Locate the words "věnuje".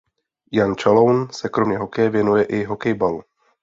2.09-2.43